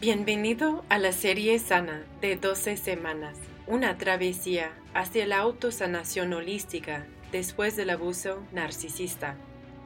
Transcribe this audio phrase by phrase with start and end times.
[0.00, 3.36] Bienvenido a la serie Sana de 12 semanas,
[3.66, 9.36] una travesía hacia la autosanación holística después del abuso narcisista.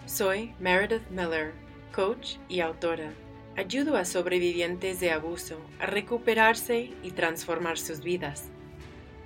[0.07, 1.53] Soy Meredith Miller,
[1.93, 3.13] coach y autora.
[3.57, 8.51] Ayudo a sobrevivientes de abuso a recuperarse y transformar sus vidas.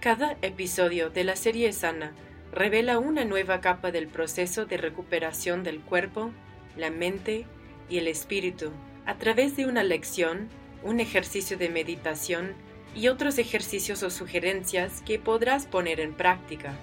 [0.01, 2.15] Cada episodio de la serie Sana
[2.51, 6.31] revela una nueva capa del proceso de recuperación del cuerpo,
[6.79, 7.45] la mente
[7.91, 8.73] y el espíritu
[9.05, 10.49] a través de una lección
[10.83, 12.55] un ejercicio de meditación
[12.95, 16.75] y otros ejercicios o sugerencias que podrás poner en práctica.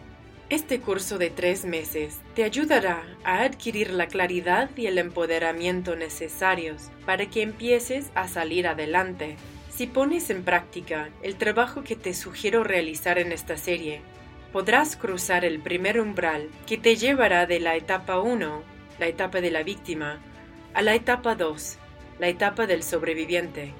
[0.49, 6.91] Este curso de tres meses te ayudará a adquirir la claridad y el empoderamiento necesarios
[7.05, 9.37] para que empieces a salir adelante.
[9.73, 14.01] Si pones en práctica el trabajo que te sugiero realizar en esta serie,
[14.53, 18.63] podrás cruzar el primer umbral que te llevará de la etapa 1,
[18.99, 20.19] la etapa de la víctima,
[20.75, 21.77] a la etapa 2,
[22.19, 23.73] la etapa del sobreviviente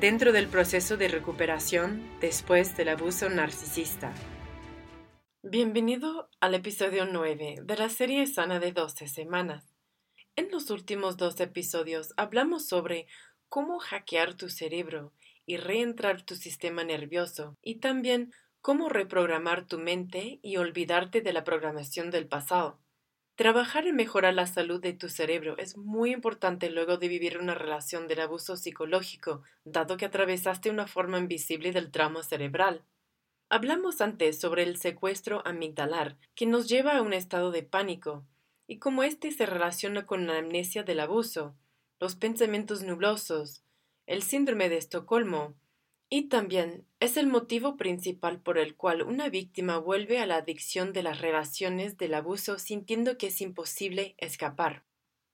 [0.00, 4.12] dentro del proceso de recuperación después del abuso narcisista.
[5.42, 9.74] Bienvenido al episodio 9 de la serie Sana de 12 semanas.
[10.36, 13.06] En los últimos dos episodios hablamos sobre
[13.48, 15.14] cómo hackear tu cerebro
[15.46, 21.42] y reentrar tu sistema nervioso y también cómo reprogramar tu mente y olvidarte de la
[21.42, 22.78] programación del pasado.
[23.38, 27.54] Trabajar en mejorar la salud de tu cerebro es muy importante luego de vivir una
[27.54, 32.82] relación del abuso psicológico, dado que atravesaste una forma invisible del trauma cerebral.
[33.48, 38.26] Hablamos antes sobre el secuestro amigdalar, que nos lleva a un estado de pánico,
[38.66, 41.54] y cómo éste se relaciona con la amnesia del abuso,
[42.00, 43.62] los pensamientos nublosos,
[44.06, 45.54] el síndrome de Estocolmo,
[46.10, 50.92] y también es el motivo principal por el cual una víctima vuelve a la adicción
[50.92, 54.84] de las relaciones del abuso sintiendo que es imposible escapar.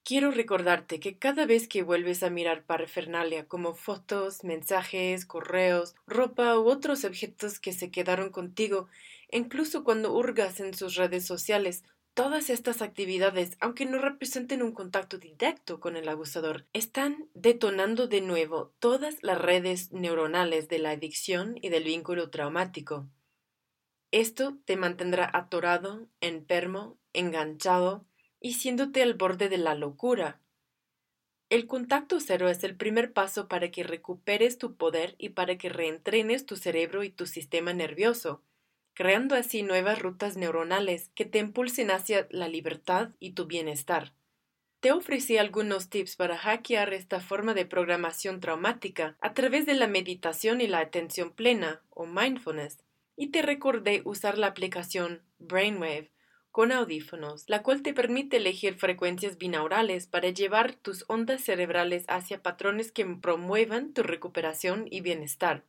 [0.04, 6.58] Quiero recordarte que cada vez que vuelves a mirar parafernalia como fotos, mensajes, correos, ropa
[6.58, 8.88] u otros objetos que se quedaron contigo,
[9.30, 15.18] incluso cuando hurgas en sus redes sociales, Todas estas actividades, aunque no representen un contacto
[15.18, 21.56] directo con el abusador, están detonando de nuevo todas las redes neuronales de la adicción
[21.60, 23.08] y del vínculo traumático.
[24.12, 28.06] Esto te mantendrá atorado, enfermo, enganchado
[28.38, 30.40] y siéndote al borde de la locura.
[31.50, 35.68] El contacto cero es el primer paso para que recuperes tu poder y para que
[35.68, 38.44] reentrenes tu cerebro y tu sistema nervioso
[38.94, 44.14] creando así nuevas rutas neuronales que te impulsen hacia la libertad y tu bienestar.
[44.80, 49.86] Te ofrecí algunos tips para hackear esta forma de programación traumática a través de la
[49.86, 52.84] meditación y la atención plena o mindfulness,
[53.16, 56.10] y te recordé usar la aplicación Brainwave
[56.50, 62.42] con audífonos, la cual te permite elegir frecuencias binaurales para llevar tus ondas cerebrales hacia
[62.42, 65.64] patrones que promuevan tu recuperación y bienestar.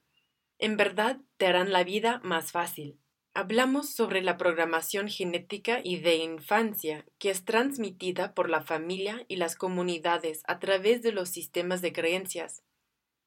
[0.59, 2.99] En verdad te harán la vida más fácil.
[3.37, 9.35] Hablamos sobre la programación genética y de infancia que es transmitida por la familia y
[9.35, 12.63] las comunidades a través de los sistemas de creencias.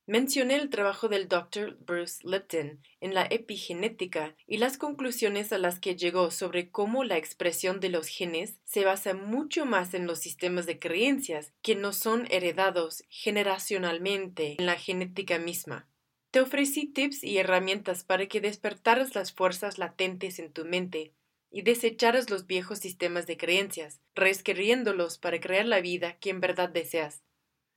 [0.06, 1.76] Mencioné el trabajo del Dr.
[1.80, 7.18] Bruce Lipton en la epigenética y las conclusiones a las que llegó sobre cómo la
[7.18, 11.92] expresión de los genes se basa mucho más en los sistemas de creencias que no
[11.92, 15.87] son heredados generacionalmente en la genética misma.
[16.30, 21.14] Te ofrecí tips y herramientas para que despertaras las fuerzas latentes en tu mente
[21.50, 26.68] y desecharas los viejos sistemas de creencias, reescribiéndolos para crear la vida que en verdad
[26.68, 27.22] deseas.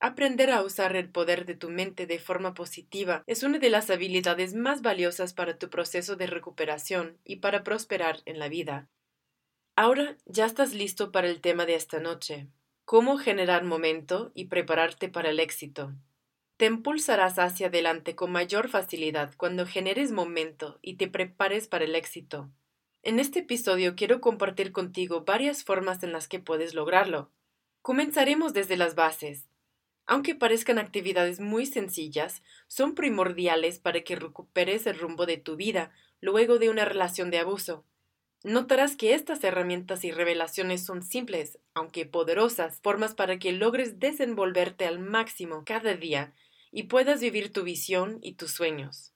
[0.01, 3.89] Aprender a usar el poder de tu mente de forma positiva es una de las
[3.89, 8.89] habilidades más valiosas para tu proceso de recuperación y para prosperar en la vida.
[9.75, 12.47] Ahora ya estás listo para el tema de esta noche,
[12.83, 15.93] cómo generar momento y prepararte para el éxito.
[16.61, 21.95] Te impulsarás hacia adelante con mayor facilidad cuando generes momento y te prepares para el
[21.95, 22.51] éxito.
[23.01, 27.31] En este episodio quiero compartir contigo varias formas en las que puedes lograrlo.
[27.81, 29.47] Comenzaremos desde las bases.
[30.05, 35.91] Aunque parezcan actividades muy sencillas, son primordiales para que recuperes el rumbo de tu vida
[36.19, 37.85] luego de una relación de abuso.
[38.43, 44.85] Notarás que estas herramientas y revelaciones son simples, aunque poderosas, formas para que logres desenvolverte
[44.85, 46.35] al máximo cada día
[46.71, 49.13] y puedas vivir tu visión y tus sueños.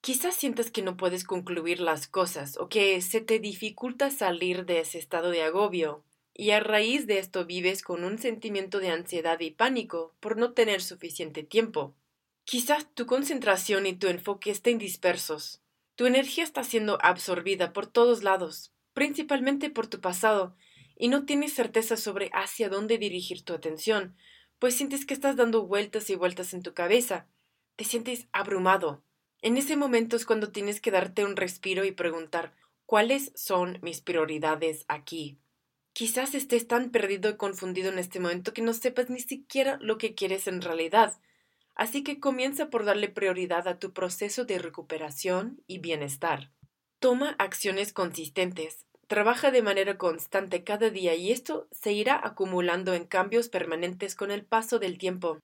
[0.00, 4.80] Quizás sientas que no puedes concluir las cosas o que se te dificulta salir de
[4.80, 9.38] ese estado de agobio, y a raíz de esto vives con un sentimiento de ansiedad
[9.40, 11.94] y pánico por no tener suficiente tiempo.
[12.44, 15.62] Quizás tu concentración y tu enfoque estén dispersos.
[15.94, 20.56] Tu energía está siendo absorbida por todos lados, principalmente por tu pasado,
[20.96, 24.16] y no tienes certeza sobre hacia dónde dirigir tu atención,
[24.62, 27.26] pues sientes que estás dando vueltas y vueltas en tu cabeza.
[27.74, 29.02] te sientes abrumado.
[29.40, 32.54] En ese momento es cuando tienes que darte un respiro y preguntar
[32.86, 35.40] ¿cuáles son mis prioridades aquí?
[35.92, 39.98] Quizás estés tan perdido y confundido en este momento que no sepas ni siquiera lo
[39.98, 41.20] que quieres en realidad.
[41.74, 46.52] Así que comienza por darle prioridad a tu proceso de recuperación y bienestar.
[47.00, 48.86] Toma acciones consistentes.
[49.12, 54.30] Trabaja de manera constante cada día y esto se irá acumulando en cambios permanentes con
[54.30, 55.38] el paso del tiempo.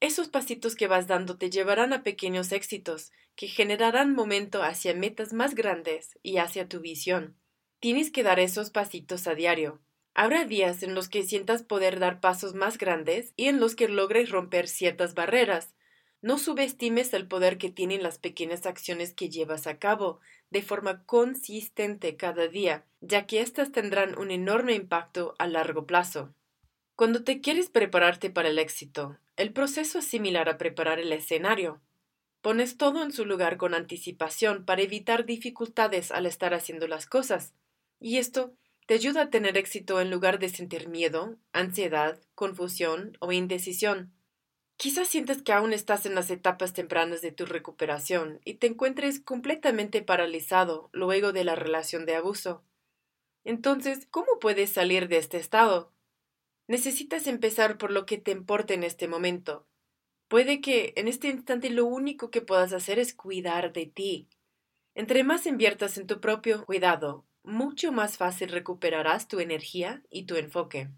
[0.00, 5.34] Esos pasitos que vas dando te llevarán a pequeños éxitos, que generarán momento hacia metas
[5.34, 7.36] más grandes y hacia tu visión.
[7.78, 9.82] Tienes que dar esos pasitos a diario.
[10.14, 13.86] Habrá días en los que sientas poder dar pasos más grandes y en los que
[13.88, 15.74] logres romper ciertas barreras.
[16.22, 20.20] No subestimes el poder que tienen las pequeñas acciones que llevas a cabo
[20.50, 26.34] de forma consistente cada día, ya que éstas tendrán un enorme impacto a largo plazo.
[26.96, 31.80] Cuando te quieres prepararte para el éxito, el proceso es similar a preparar el escenario.
[32.42, 37.54] Pones todo en su lugar con anticipación para evitar dificultades al estar haciendo las cosas,
[38.00, 38.52] y esto
[38.86, 44.12] te ayuda a tener éxito en lugar de sentir miedo, ansiedad, confusión o indecisión.
[44.80, 49.20] Quizás sientes que aún estás en las etapas tempranas de tu recuperación y te encuentres
[49.20, 52.64] completamente paralizado luego de la relación de abuso.
[53.44, 55.92] Entonces, ¿cómo puedes salir de este estado?
[56.66, 59.66] Necesitas empezar por lo que te importa en este momento.
[60.28, 64.30] Puede que en este instante lo único que puedas hacer es cuidar de ti.
[64.94, 70.36] Entre más inviertas en tu propio cuidado, mucho más fácil recuperarás tu energía y tu
[70.36, 70.88] enfoque.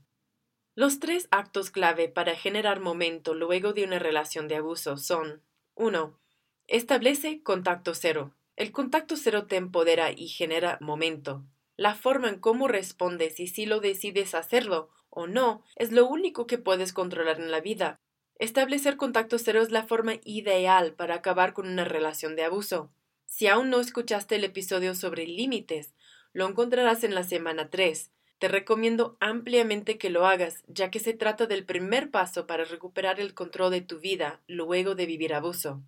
[0.74, 5.42] Los tres actos clave para generar momento luego de una relación de abuso son
[5.74, 6.19] 1.
[6.66, 8.34] Establece contacto cero.
[8.56, 11.44] El contacto cero te empodera y genera momento.
[11.76, 16.46] La forma en cómo respondes y si lo decides hacerlo o no es lo único
[16.46, 18.00] que puedes controlar en la vida.
[18.36, 22.94] Establecer contacto cero es la forma ideal para acabar con una relación de abuso.
[23.26, 25.94] Si aún no escuchaste el episodio sobre límites,
[26.32, 28.12] lo encontrarás en la semana 3.
[28.42, 33.20] Te recomiendo ampliamente que lo hagas, ya que se trata del primer paso para recuperar
[33.20, 35.80] el control de tu vida luego de vivir abuso.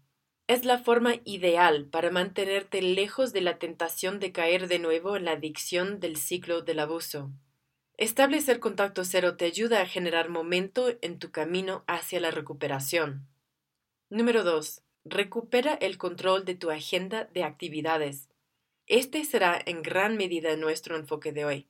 [0.46, 5.24] Es la forma ideal para mantenerte lejos de la tentación de caer de nuevo en
[5.24, 7.32] la adicción del ciclo del abuso.
[7.96, 13.26] Establecer contacto cero te ayuda a generar momento en tu camino hacia la recuperación.
[14.10, 14.80] Número 2.
[15.04, 18.28] Recupera el control de tu agenda de actividades.
[18.86, 21.68] Este será en gran medida nuestro enfoque de hoy.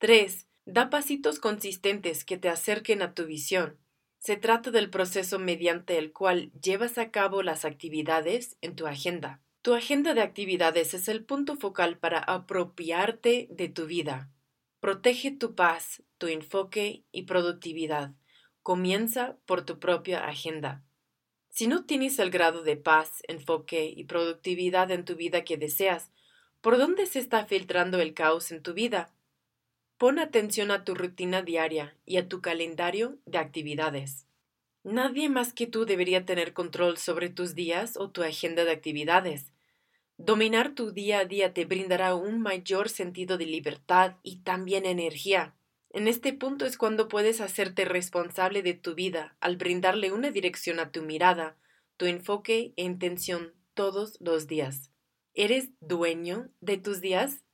[0.00, 0.48] 3.
[0.64, 3.78] Da pasitos consistentes que te acerquen a tu visión.
[4.18, 9.42] Se trata del proceso mediante el cual llevas a cabo las actividades en tu agenda.
[9.60, 14.30] Tu agenda de actividades es el punto focal para apropiarte de tu vida.
[14.80, 18.14] Protege tu paz, tu enfoque y productividad.
[18.62, 20.82] Comienza por tu propia agenda.
[21.50, 26.10] Si no tienes el grado de paz, enfoque y productividad en tu vida que deseas,
[26.60, 29.14] ¿Por dónde se está filtrando el caos en tu vida?
[30.00, 34.26] Pon atención a tu rutina diaria y a tu calendario de actividades.
[34.82, 39.52] Nadie más que tú debería tener control sobre tus días o tu agenda de actividades.
[40.16, 45.54] Dominar tu día a día te brindará un mayor sentido de libertad y también energía.
[45.90, 50.80] En este punto es cuando puedes hacerte responsable de tu vida al brindarle una dirección
[50.80, 51.58] a tu mirada,
[51.98, 54.90] tu enfoque e intención todos los días.
[55.34, 57.44] ¿Eres dueño de tus días?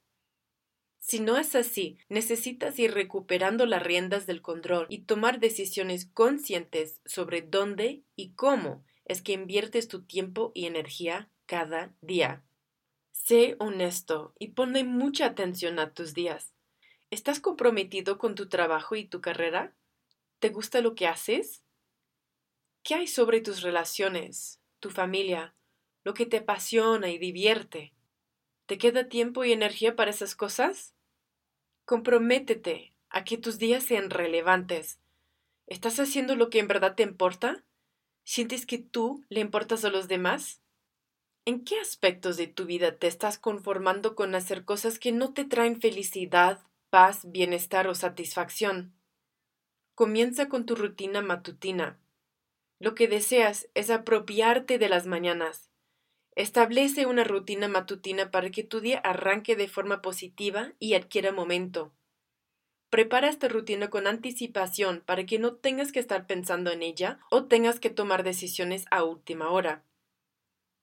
[1.06, 7.00] Si no es así, necesitas ir recuperando las riendas del control y tomar decisiones conscientes
[7.04, 12.42] sobre dónde y cómo es que inviertes tu tiempo y energía cada día.
[13.12, 16.54] Sé honesto y ponle mucha atención a tus días.
[17.10, 19.76] ¿Estás comprometido con tu trabajo y tu carrera?
[20.40, 21.62] ¿Te gusta lo que haces?
[22.82, 25.54] ¿Qué hay sobre tus relaciones, tu familia,
[26.02, 27.94] lo que te apasiona y divierte.
[28.66, 30.95] ¿Te queda tiempo y energía para esas cosas?
[31.86, 34.98] Comprométete a que tus días sean relevantes.
[35.68, 37.64] ¿Estás haciendo lo que en verdad te importa?
[38.24, 40.60] ¿Sientes que tú le importas a los demás?
[41.44, 45.44] ¿En qué aspectos de tu vida te estás conformando con hacer cosas que no te
[45.44, 48.92] traen felicidad, paz, bienestar o satisfacción?
[49.94, 52.00] Comienza con tu rutina matutina.
[52.80, 55.70] Lo que deseas es apropiarte de las mañanas,
[56.36, 61.94] Establece una rutina matutina para que tu día arranque de forma positiva y adquiera momento.
[62.90, 67.46] Prepara esta rutina con anticipación para que no tengas que estar pensando en ella o
[67.46, 69.82] tengas que tomar decisiones a última hora.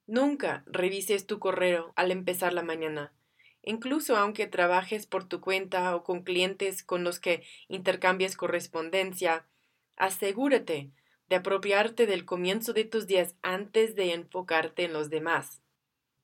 [0.07, 3.13] Nunca revises tu correo al empezar la mañana.
[3.61, 9.45] Incluso aunque trabajes por tu cuenta o con clientes con los que intercambies correspondencia,
[9.97, 10.89] asegúrate
[11.29, 15.61] de apropiarte del comienzo de tus días antes de enfocarte en los demás.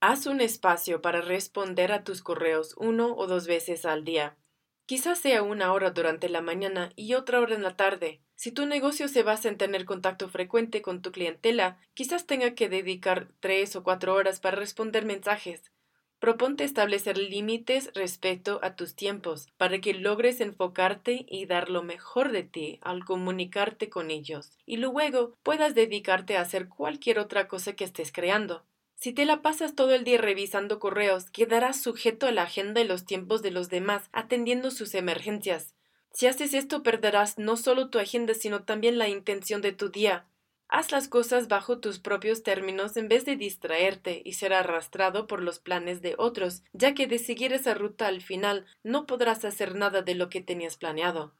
[0.02, 4.38] Haz un espacio para responder a tus correos uno o dos veces al día.
[4.86, 8.22] Quizás sea una hora durante la mañana y otra hora en la tarde.
[8.36, 12.70] Si tu negocio se basa en tener contacto frecuente con tu clientela, quizás tenga que
[12.70, 15.72] dedicar tres o cuatro horas para responder mensajes.
[16.20, 22.34] Proponte establecer límites respecto a tus tiempos para que logres enfocarte y dar lo mejor
[22.34, 27.74] de ti al comunicarte con ellos y luego puedas dedicarte a hacer cualquier otra cosa
[27.74, 28.66] que estés creando.
[28.96, 32.84] Si te la pasas todo el día revisando correos, quedarás sujeto a la agenda y
[32.84, 35.74] los tiempos de los demás, atendiendo sus emergencias.
[36.12, 40.26] Si haces esto, perderás no solo tu agenda, sino también la intención de tu día.
[40.72, 45.42] Haz las cosas bajo tus propios términos en vez de distraerte y ser arrastrado por
[45.42, 49.74] los planes de otros, ya que de seguir esa ruta al final no podrás hacer
[49.74, 51.34] nada de lo que tenías planeado.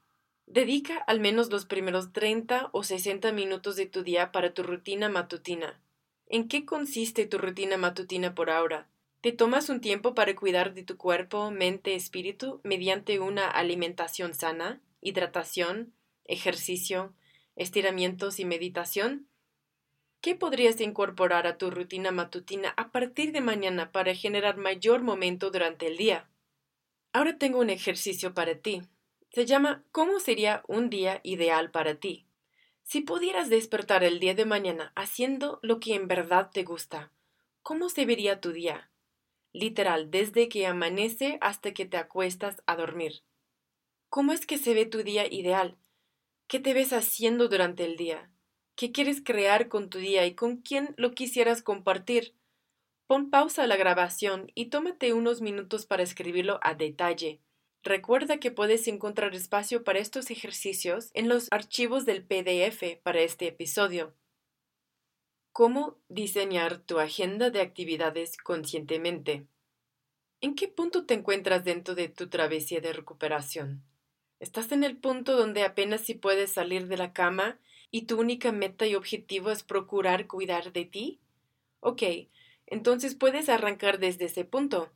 [0.48, 5.10] Dedica al menos los primeros 30 o 60 minutos de tu día para tu rutina
[5.10, 5.80] matutina.
[6.26, 8.90] ¿En qué consiste tu rutina matutina por ahora?
[9.22, 14.82] ¿Te tomas un tiempo para cuidar de tu cuerpo, mente, espíritu mediante una alimentación sana,
[15.02, 15.94] hidratación,
[16.26, 17.14] ejercicio,
[17.60, 19.30] estiramientos y meditación?
[20.22, 25.52] ¿Qué podrías incorporar a tu rutina matutina a partir de mañana para generar mayor momento
[25.52, 26.30] durante el día?
[27.14, 28.82] Ahora tengo un ejercicio para ti.
[29.32, 32.26] Se llama ¿Cómo sería un día ideal para ti?
[32.84, 37.12] Si pudieras despertar el día de mañana haciendo lo que en verdad te gusta,
[37.62, 38.90] ¿cómo se vería tu día?
[39.52, 43.24] Literal, desde que amanece hasta que te acuestas a dormir.
[44.10, 45.78] ¿Cómo es que se ve tu día ideal?
[46.50, 48.32] ¿Qué te ves haciendo durante el día?
[48.76, 52.34] ¿Qué quieres crear con tu día y con quién lo quisieras compartir?
[53.06, 57.40] Pon pausa a la grabación y tómate unos minutos para escribirlo a detalle.
[57.84, 63.46] Recuerda que puedes encontrar espacio para estos ejercicios en los archivos del PDF para este
[63.46, 64.16] episodio.
[65.52, 69.46] ¿Cómo diseñar tu agenda de actividades conscientemente?
[70.42, 73.84] ¿En qué punto te encuentras dentro de tu travesía de recuperación?
[74.40, 77.60] Estás en el punto donde apenas si puedes salir de la cama
[77.92, 81.20] y tu única meta y objetivo es procurar cuidar de ti?
[81.82, 82.04] Ok,
[82.66, 84.94] entonces puedes arrancar desde ese punto.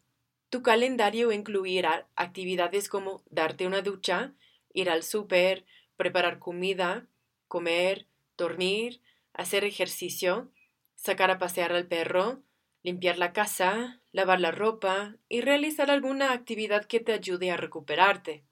[0.49, 4.33] Tu calendario incluirá actividades como darte una ducha,
[4.73, 5.65] ir al súper,
[5.97, 7.07] preparar comida,
[7.49, 8.07] comer,
[8.37, 9.01] dormir,
[9.33, 10.51] hacer ejercicio,
[10.95, 12.43] sacar a pasear al perro,
[12.81, 18.45] limpiar la casa, lavar la ropa y realizar alguna actividad que te ayude a recuperarte.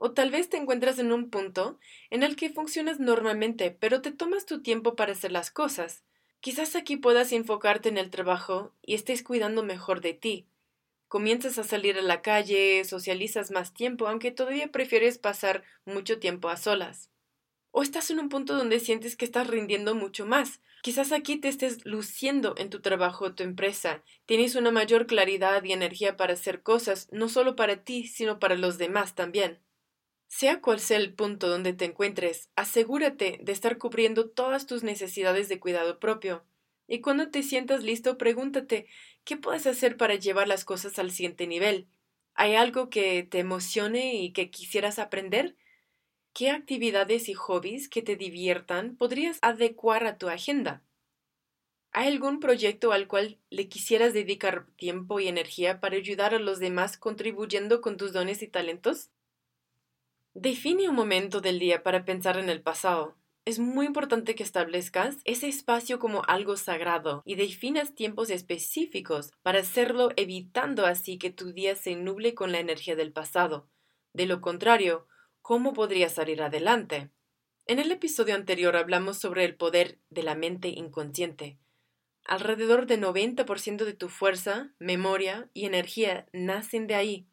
[0.00, 4.12] O tal vez te encuentras en un punto en el que funcionas normalmente, pero te
[4.12, 6.04] tomas tu tiempo para hacer las cosas.
[6.38, 10.46] Quizás aquí puedas enfocarte en el trabajo y estés cuidando mejor de ti.
[11.08, 16.48] Comienzas a salir a la calle, socializas más tiempo, aunque todavía prefieres pasar mucho tiempo
[16.48, 17.10] a solas.
[17.72, 20.60] O estás en un punto donde sientes que estás rindiendo mucho más.
[20.80, 24.04] Quizás aquí te estés luciendo en tu trabajo o tu empresa.
[24.26, 28.54] Tienes una mayor claridad y energía para hacer cosas, no solo para ti, sino para
[28.54, 29.58] los demás también.
[30.28, 35.48] Sea cual sea el punto donde te encuentres, asegúrate de estar cubriendo todas tus necesidades
[35.48, 36.44] de cuidado propio.
[36.86, 38.86] Y cuando te sientas listo, pregúntate
[39.24, 41.88] ¿qué puedes hacer para llevar las cosas al siguiente nivel?
[42.34, 45.56] ¿Hay algo que te emocione y que quisieras aprender?
[46.34, 50.82] ¿Qué actividades y hobbies que te diviertan podrías adecuar a tu agenda?
[51.90, 56.60] ¿Hay algún proyecto al cual le quisieras dedicar tiempo y energía para ayudar a los
[56.60, 59.10] demás contribuyendo con tus dones y talentos?
[60.40, 63.16] Define un momento del día para pensar en el pasado.
[63.44, 69.58] Es muy importante que establezcas ese espacio como algo sagrado y definas tiempos específicos para
[69.58, 73.68] hacerlo evitando así que tu día se nuble con la energía del pasado.
[74.12, 75.08] De lo contrario,
[75.42, 77.10] ¿cómo podrías salir adelante?
[77.66, 81.58] En el episodio anterior hablamos sobre el poder de la mente inconsciente.
[82.24, 87.26] Alrededor de 90% de tu fuerza, memoria y energía nacen de ahí.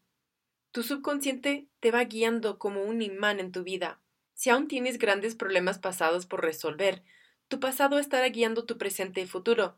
[0.75, 3.99] Tu subconsciente te va guiando como un imán en tu vida.
[4.33, 7.03] Si aún tienes grandes problemas pasados por resolver,
[7.47, 9.77] tu pasado estará guiando tu presente y futuro.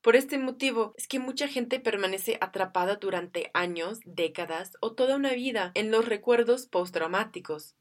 [0.00, 5.34] Por este motivo es que mucha gente permanece atrapada durante años, décadas o toda una
[5.34, 7.76] vida en los recuerdos postraumáticos.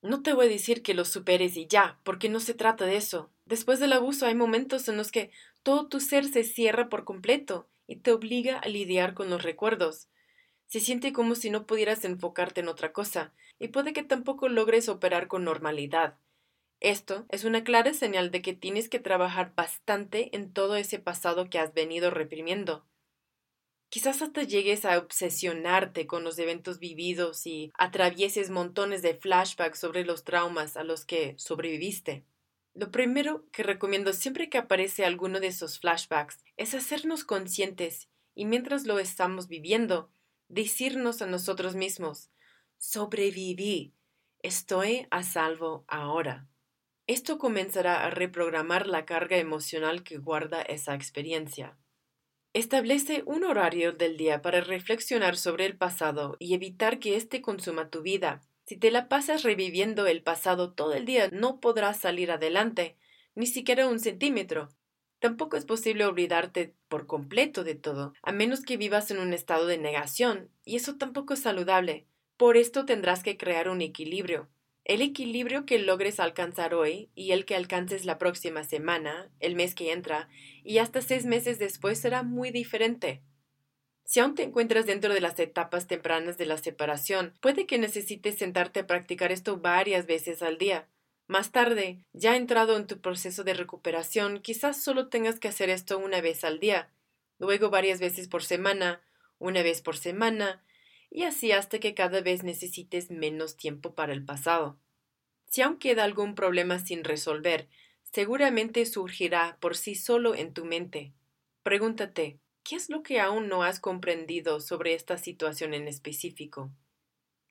[0.00, 2.96] No te voy a decir que los superes y ya, porque no se trata de
[2.96, 3.30] eso.
[3.44, 7.68] Después del abuso hay momentos en los que todo tu ser se cierra por completo
[7.86, 10.08] y te obliga a lidiar con los recuerdos.
[10.66, 14.88] Se siente como si no pudieras enfocarte en otra cosa, y puede que tampoco logres
[14.88, 16.18] operar con normalidad.
[16.80, 21.48] Esto es una clara señal de que tienes que trabajar bastante en todo ese pasado
[21.48, 22.84] que has venido reprimiendo.
[23.88, 30.04] Quizás hasta llegues a obsesionarte con los eventos vividos y atravieses montones de flashbacks sobre
[30.04, 32.24] los traumas a los que sobreviviste.
[32.74, 38.44] Lo primero que recomiendo siempre que aparece alguno de esos flashbacks es hacernos conscientes y
[38.44, 40.10] mientras lo estamos viviendo,
[40.48, 42.30] decirnos a nosotros mismos,
[42.78, 43.94] sobreviví,
[44.42, 46.46] estoy a salvo ahora.
[47.06, 51.78] Esto comenzará a reprogramar la carga emocional que guarda esa experiencia.
[52.52, 57.90] Establece un horario del día para reflexionar sobre el pasado y evitar que éste consuma
[57.90, 58.40] tu vida.
[58.64, 62.96] Si te la pasas reviviendo el pasado todo el día, no podrás salir adelante,
[63.34, 64.70] ni siquiera un centímetro.
[65.18, 69.66] Tampoco es posible olvidarte por completo de todo, a menos que vivas en un estado
[69.66, 72.06] de negación, y eso tampoco es saludable.
[72.36, 74.48] Por esto tendrás que crear un equilibrio.
[74.84, 79.74] El equilibrio que logres alcanzar hoy y el que alcances la próxima semana, el mes
[79.74, 80.28] que entra,
[80.62, 83.22] y hasta seis meses después será muy diferente.
[84.04, 88.36] Si aún te encuentras dentro de las etapas tempranas de la separación, puede que necesites
[88.36, 90.88] sentarte a practicar esto varias veces al día.
[91.28, 95.98] Más tarde, ya entrado en tu proceso de recuperación, quizás solo tengas que hacer esto
[95.98, 96.92] una vez al día,
[97.38, 99.02] luego varias veces por semana,
[99.38, 100.64] una vez por semana,
[101.10, 104.78] y así hasta que cada vez necesites menos tiempo para el pasado.
[105.46, 107.68] Si aún queda algún problema sin resolver,
[108.02, 111.12] seguramente surgirá por sí solo en tu mente.
[111.64, 116.70] Pregúntate, ¿qué es lo que aún no has comprendido sobre esta situación en específico?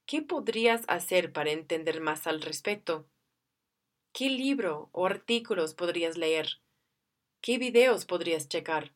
[0.05, 3.07] ¿Qué podrías hacer para entender más al respecto?
[4.17, 6.61] ¿Qué libro o artículos podrías leer?
[7.41, 8.95] ¿Qué videos podrías checar?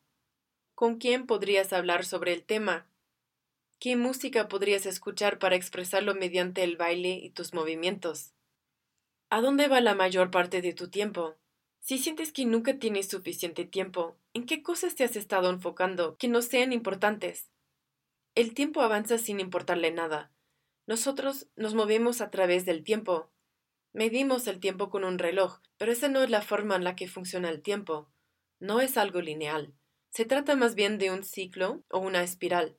[0.74, 2.86] ¿Con quién podrías hablar sobre el tema?
[3.78, 8.32] ¿Qué música podrías escuchar para expresarlo mediante el baile y tus movimientos?
[9.28, 11.36] ¿A dónde va la mayor parte de tu tiempo?
[11.80, 16.28] Si sientes que nunca tienes suficiente tiempo, ¿en qué cosas te has estado enfocando que
[16.28, 17.50] no sean importantes?
[18.34, 20.32] El tiempo avanza sin importarle nada.
[20.86, 23.30] Nosotros nos movemos a través del tiempo.
[23.92, 27.08] Medimos el tiempo con un reloj, pero esa no es la forma en la que
[27.08, 28.10] funciona el tiempo.
[28.60, 29.74] No es algo lineal.
[30.10, 32.76] Se trata más bien de un ciclo o una espiral.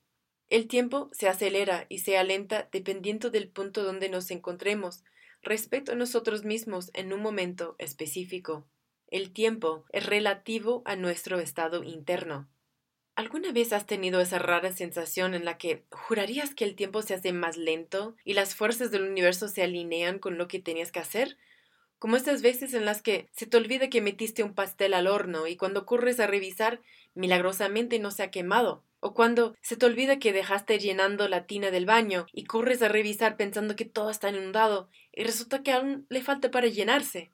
[0.50, 5.04] El tiempo se acelera y se alenta dependiendo del punto donde nos encontremos
[5.42, 8.68] respecto a nosotros mismos en un momento específico.
[9.08, 12.50] El tiempo es relativo a nuestro estado interno.
[13.16, 17.14] ¿Alguna vez has tenido esa rara sensación en la que jurarías que el tiempo se
[17.14, 21.00] hace más lento y las fuerzas del universo se alinean con lo que tenías que
[21.00, 21.38] hacer?
[22.00, 25.46] Como esas veces en las que se te olvida que metiste un pastel al horno
[25.46, 26.82] y cuando corres a revisar,
[27.14, 28.84] milagrosamente no se ha quemado.
[29.02, 32.88] O cuando se te olvida que dejaste llenando la tina del baño y corres a
[32.88, 37.32] revisar pensando que todo está inundado y resulta que aún le falta para llenarse.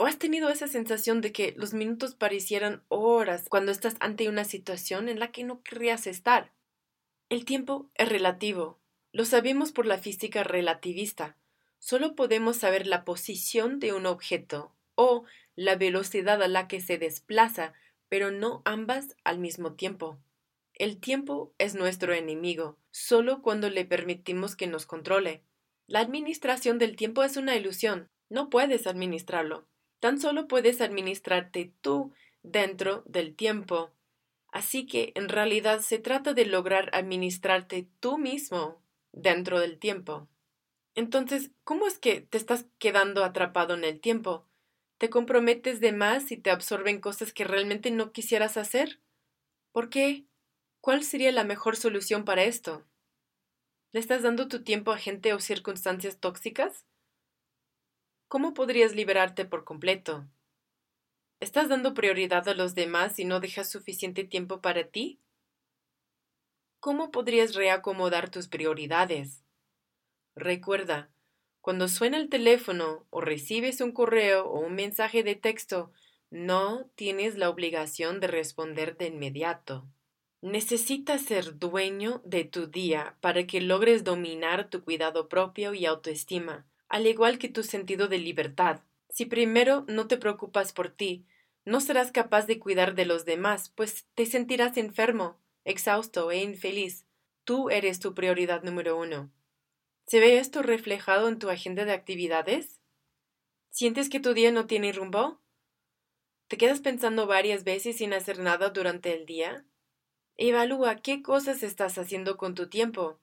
[0.00, 4.46] ¿O has tenido esa sensación de que los minutos parecieran horas cuando estás ante una
[4.46, 6.54] situación en la que no querrías estar?
[7.28, 8.80] El tiempo es relativo.
[9.12, 11.36] Lo sabemos por la física relativista.
[11.78, 16.96] Solo podemos saber la posición de un objeto o la velocidad a la que se
[16.96, 17.74] desplaza,
[18.08, 20.18] pero no ambas al mismo tiempo.
[20.72, 25.42] El tiempo es nuestro enemigo, solo cuando le permitimos que nos controle.
[25.86, 28.08] La administración del tiempo es una ilusión.
[28.30, 29.66] No puedes administrarlo.
[30.00, 33.92] Tan solo puedes administrarte tú dentro del tiempo.
[34.52, 38.82] Así que en realidad se trata de lograr administrarte tú mismo
[39.12, 40.28] dentro del tiempo.
[40.94, 44.46] Entonces, ¿cómo es que te estás quedando atrapado en el tiempo?
[44.98, 49.00] ¿Te comprometes de más y te absorben cosas que realmente no quisieras hacer?
[49.72, 50.26] ¿Por qué?
[50.80, 52.86] ¿Cuál sería la mejor solución para esto?
[53.92, 56.86] ¿Le estás dando tu tiempo a gente o circunstancias tóxicas?
[58.30, 60.24] ¿Cómo podrías liberarte por completo?
[61.40, 65.18] ¿Estás dando prioridad a los demás y no dejas suficiente tiempo para ti?
[66.78, 69.42] ¿Cómo podrías reacomodar tus prioridades?
[70.36, 71.10] Recuerda,
[71.60, 75.90] cuando suena el teléfono o recibes un correo o un mensaje de texto,
[76.30, 79.88] no tienes la obligación de responder de inmediato.
[80.40, 86.64] Necesitas ser dueño de tu día para que logres dominar tu cuidado propio y autoestima,
[86.90, 88.82] al igual que tu sentido de libertad.
[89.08, 91.24] Si primero no te preocupas por ti,
[91.64, 97.06] no serás capaz de cuidar de los demás, pues te sentirás enfermo, exhausto e infeliz.
[97.44, 99.30] Tú eres tu prioridad número uno.
[100.06, 102.80] ¿Se ve esto reflejado en tu agenda de actividades?
[103.70, 105.40] ¿Sientes que tu día no tiene rumbo?
[106.48, 109.64] ¿Te quedas pensando varias veces sin hacer nada durante el día?
[110.36, 113.20] Evalúa qué cosas estás haciendo con tu tiempo.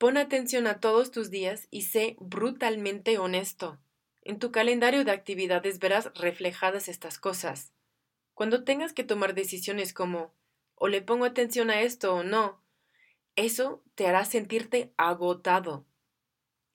[0.00, 3.78] Pon atención a todos tus días y sé brutalmente honesto.
[4.22, 7.74] En tu calendario de actividades verás reflejadas estas cosas.
[8.32, 10.32] Cuando tengas que tomar decisiones como
[10.74, 12.64] o le pongo atención a esto o no,
[13.36, 15.84] eso te hará sentirte agotado.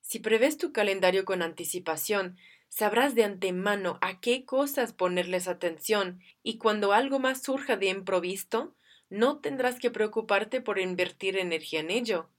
[0.02, 2.38] Si prevés tu calendario con anticipación,
[2.70, 8.76] sabrás de antemano a qué cosas ponerles atención y cuando algo más surja de improvisto,
[9.10, 12.30] no tendrás que preocuparte por invertir energía en ello.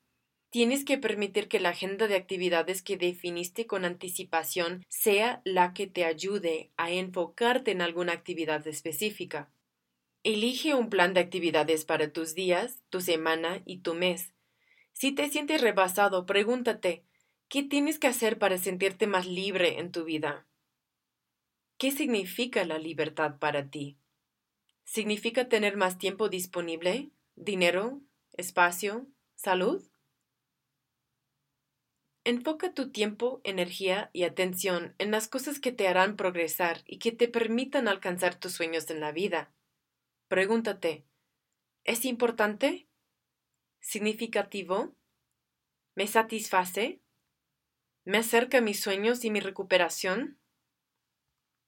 [0.50, 5.86] Tienes que permitir que la agenda de actividades que definiste con anticipación sea la que
[5.86, 9.50] te ayude a enfocarte en alguna actividad específica.
[10.22, 14.32] Elige un plan de actividades para tus días, tu semana y tu mes.
[14.92, 17.04] Si te sientes rebasado, pregúntate
[17.48, 20.46] ¿qué tienes que hacer para sentirte más libre en tu vida?
[21.78, 23.98] ¿Qué significa la libertad para ti?
[24.84, 27.10] ¿Significa tener más tiempo disponible?
[27.34, 28.00] ¿Dinero?
[28.32, 29.06] ¿Espacio?
[29.34, 29.82] ¿Salud?
[32.26, 37.12] Enfoca tu tiempo, energía y atención en las cosas que te harán progresar y que
[37.12, 39.52] te permitan alcanzar tus sueños en la vida.
[40.26, 41.06] Pregúntate,
[41.84, 42.88] ¿es importante?
[43.78, 44.96] ¿Significativo?
[45.94, 47.00] ¿Me satisface?
[48.04, 50.36] ¿Me acerca a mis sueños y mi recuperación?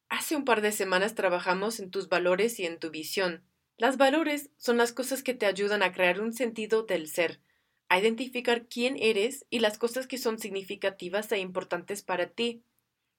[0.09, 3.45] Hace un par de semanas trabajamos en tus valores y en tu visión.
[3.77, 7.41] Las valores son las cosas que te ayudan a crear un sentido del ser,
[7.89, 12.63] a identificar quién eres y las cosas que son significativas e importantes para ti.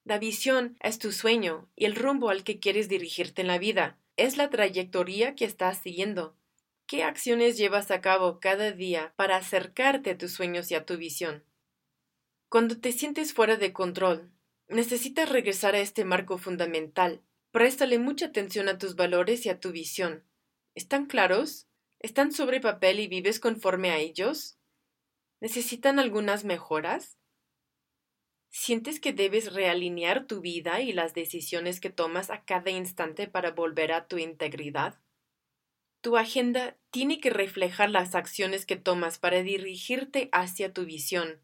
[0.04, 3.98] La visión es tu sueño y el rumbo al que quieres dirigirte en la vida.
[4.16, 6.36] Es la trayectoria que estás siguiendo.
[6.86, 10.98] ¿Qué acciones llevas a cabo cada día para acercarte a tus sueños y a tu
[10.98, 11.44] visión?
[12.48, 14.32] Cuando te sientes fuera de control,
[14.68, 17.22] necesitas regresar a este marco fundamental.
[17.52, 20.24] Préstale mucha atención a tus valores y a tu visión.
[20.76, 21.68] ¿Están claros?
[22.00, 24.59] ¿Están sobre papel y vives conforme a ellos?
[25.42, 27.18] ¿Necesitan algunas mejoras?
[28.50, 33.52] ¿Sientes que debes realinear tu vida y las decisiones que tomas a cada instante para
[33.52, 35.00] volver a tu integridad?
[36.02, 41.42] Tu agenda tiene que reflejar las acciones que tomas para dirigirte hacia tu visión.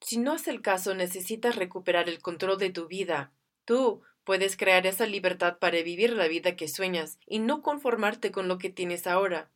[0.00, 3.32] Si no es el caso, necesitas recuperar el control de tu vida.
[3.64, 8.46] Tú puedes crear esa libertad para vivir la vida que sueñas y no conformarte con
[8.46, 9.50] lo que tienes ahora.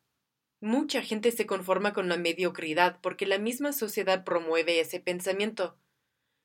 [0.63, 5.77] Mucha gente se conforma con la mediocridad porque la misma sociedad promueve ese pensamiento.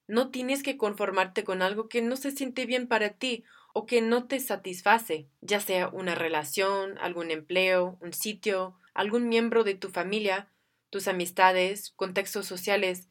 [0.07, 3.43] No tienes que conformarte con algo que no se siente bien para ti
[3.75, 9.63] o que no te satisface, ya sea una relación, algún empleo, un sitio, algún miembro
[9.63, 10.49] de tu familia,
[10.89, 13.09] tus amistades, contextos sociales.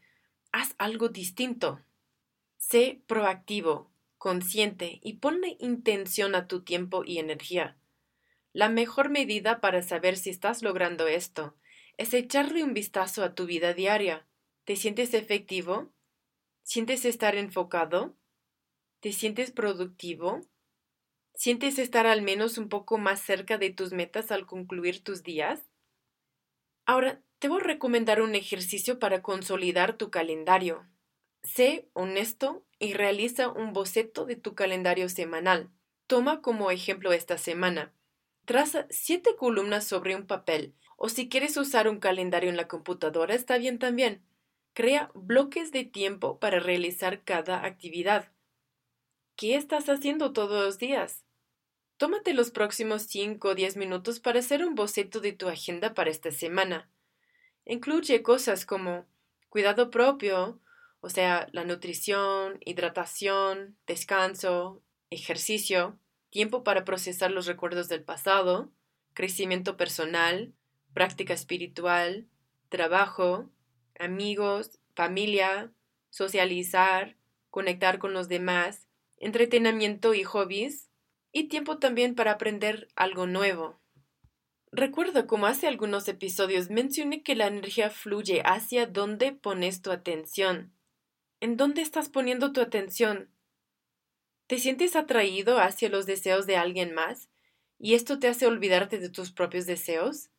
[0.50, 1.80] Haz algo distinto.
[2.56, 7.76] Sé proactivo, consciente y ponle intención a tu tiempo y energía.
[8.56, 11.54] La mejor medida para saber si estás logrando esto
[11.98, 14.26] es echarle un vistazo a tu vida diaria.
[14.64, 15.92] ¿Te sientes efectivo?
[16.62, 18.16] ¿Sientes estar enfocado?
[19.00, 20.40] ¿Te sientes productivo?
[21.34, 25.68] ¿Sientes estar al menos un poco más cerca de tus metas al concluir tus días?
[26.86, 30.88] Ahora, te voy a recomendar un ejercicio para consolidar tu calendario.
[31.42, 35.68] Sé honesto y realiza un boceto de tu calendario semanal.
[36.06, 37.92] Toma como ejemplo esta semana.
[38.46, 43.34] Traza siete columnas sobre un papel, o si quieres usar un calendario en la computadora
[43.34, 44.22] está bien también.
[44.72, 48.30] Crea bloques de tiempo para realizar cada actividad.
[49.34, 51.24] ¿Qué estás haciendo todos los días?
[51.96, 56.10] Tómate los próximos 5 o 10 minutos para hacer un boceto de tu agenda para
[56.10, 56.88] esta semana.
[57.64, 59.06] Incluye cosas como
[59.48, 60.60] cuidado propio,
[61.00, 65.98] o sea, la nutrición, hidratación, descanso, ejercicio,
[66.30, 68.72] tiempo para procesar los recuerdos del pasado,
[69.14, 70.54] crecimiento personal,
[70.92, 72.26] práctica espiritual,
[72.68, 73.50] trabajo,
[73.98, 75.72] amigos, familia,
[76.10, 77.16] socializar,
[77.50, 78.86] conectar con los demás,
[79.18, 80.90] entretenimiento y hobbies,
[81.32, 83.78] y tiempo también para aprender algo nuevo.
[84.72, 90.72] Recuerdo como hace algunos episodios mencioné que la energía fluye hacia donde pones tu atención.
[91.40, 93.30] ¿En dónde estás poniendo tu atención?
[94.46, 97.28] ¿Te sientes atraído hacia los deseos de alguien más?
[97.78, 100.30] ¿Y esto te hace olvidarte de tus propios deseos?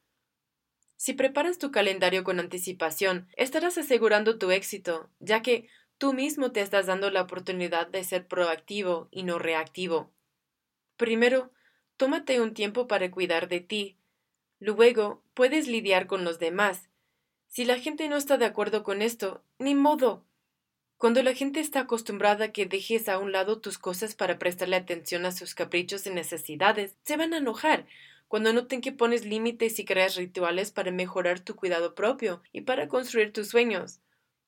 [0.95, 5.67] Si preparas tu calendario con anticipación, estarás asegurando tu éxito, ya que
[5.97, 10.11] tú mismo te estás dando la oportunidad de ser proactivo y no reactivo.
[10.95, 11.51] Primero,
[11.97, 13.97] tómate un tiempo para cuidar de ti.
[14.59, 16.89] Luego, puedes lidiar con los demás.
[17.47, 20.25] Si la gente no está de acuerdo con esto, ni modo,
[20.97, 24.75] cuando la gente está acostumbrada a que dejes a un lado tus cosas para prestarle
[24.75, 27.85] atención a sus caprichos y necesidades, se van a enojar.
[28.27, 32.87] Cuando noten que pones límites y creas rituales para mejorar tu cuidado propio y para
[32.87, 34.01] construir tus sueños.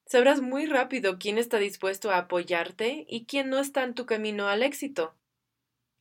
[0.05, 4.47] Sabrás muy rápido quién está dispuesto a apoyarte y quién no está en tu camino
[4.47, 5.13] al éxito.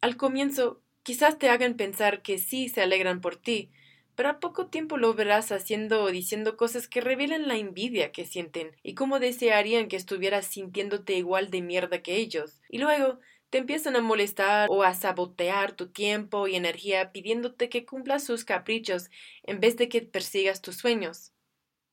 [0.01, 3.71] Al comienzo, quizás te hagan pensar que sí se alegran por ti,
[4.19, 8.25] pero a poco tiempo lo verás haciendo o diciendo cosas que revelan la envidia que
[8.25, 12.61] sienten y cómo desearían que estuvieras sintiéndote igual de mierda que ellos.
[12.69, 17.87] Y luego te empiezan a molestar o a sabotear tu tiempo y energía pidiéndote que
[17.87, 19.09] cumplas sus caprichos
[19.45, 21.33] en vez de que persigas tus sueños.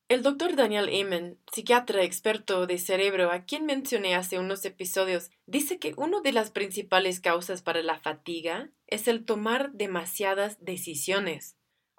[0.08, 5.78] El doctor Daniel Amen, psiquiatra experto de cerebro a quien mencioné hace unos episodios, dice
[5.78, 11.55] que una de las principales causas para la fatiga es el tomar demasiadas decisiones.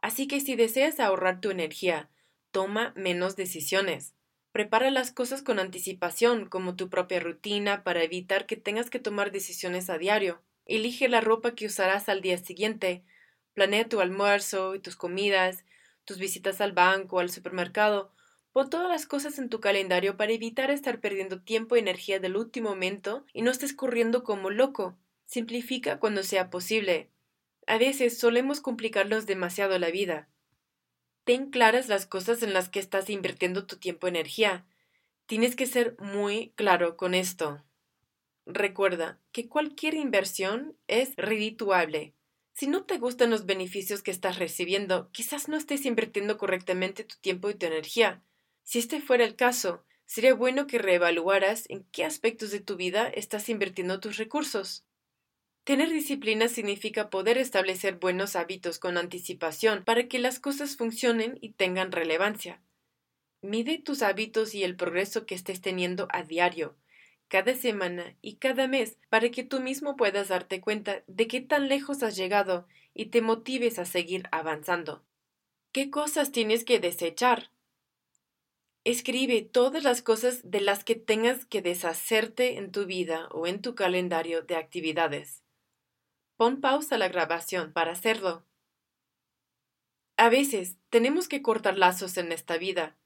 [0.07, 2.09] Así que si deseas ahorrar tu energía,
[2.51, 4.15] toma menos decisiones.
[4.53, 9.33] Prepara las cosas con anticipación, como tu propia rutina, para evitar que tengas que tomar
[9.33, 10.41] decisiones a diario.
[10.65, 13.03] Elige la ropa que usarás al día siguiente.
[13.53, 15.65] Planea tu almuerzo y tus comidas,
[16.05, 18.13] tus visitas al banco o al supermercado.
[18.53, 22.37] Pon todas las cosas en tu calendario para evitar estar perdiendo tiempo y energía del
[22.37, 24.97] último momento y no estés corriendo como loco.
[25.25, 27.11] Simplifica cuando sea posible.
[27.67, 30.29] A veces solemos complicarnos demasiado la vida.
[31.25, 34.65] Ten claras las cosas en las que estás invirtiendo tu tiempo y energía.
[35.25, 37.61] Tienes que ser muy claro con esto.
[38.45, 42.13] Recuerda que cualquier inversión es redituable.
[42.53, 47.17] Si no te gustan los beneficios que estás recibiendo, quizás no estés invirtiendo correctamente tu
[47.19, 48.23] tiempo y tu energía.
[48.63, 53.09] Si este fuera el caso, sería bueno que reevaluaras en qué aspectos de tu vida
[53.09, 54.86] estás invirtiendo tus recursos.
[55.67, 61.49] Tener disciplina significa poder establecer buenos hábitos con anticipación para que las cosas funcionen y
[61.49, 62.61] tengan relevancia.
[63.41, 66.77] Mide tus hábitos y el progreso que estés teniendo a diario,
[67.27, 71.67] cada semana y cada mes para que tú mismo puedas darte cuenta de qué tan
[71.67, 75.03] lejos has llegado y te motives a seguir avanzando.
[75.73, 77.51] ¿Qué cosas tienes que desechar?
[78.85, 83.61] Escribe todas las cosas de las que tengas que deshacerte en tu vida o en
[83.61, 85.43] tu calendario de actividades.
[86.37, 88.45] Pon pausa a la grabación para hacerlo.
[90.15, 92.97] A veces tenemos que cortar lazos en esta vida.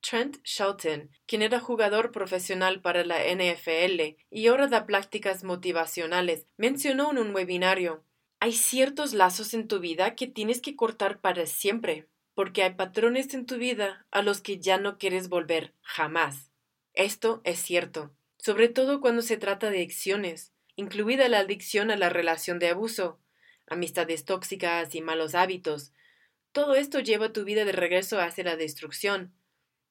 [0.00, 7.10] Trent Shelton, quien era jugador profesional para la NFL y ahora da prácticas motivacionales, mencionó
[7.10, 8.04] en un webinario
[8.42, 13.34] hay ciertos lazos en tu vida que tienes que cortar para siempre, porque hay patrones
[13.34, 16.50] en tu vida a los que ya no quieres volver jamás.
[16.94, 22.08] Esto es cierto, sobre todo cuando se trata de acciones incluida la adicción a la
[22.08, 23.20] relación de abuso,
[23.66, 25.92] amistades tóxicas y malos hábitos.
[26.52, 29.32] Todo esto lleva tu vida de regreso hacia la destrucción.